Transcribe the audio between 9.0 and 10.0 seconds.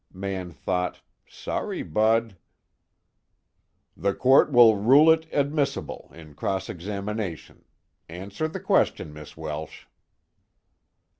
Miss Welsh."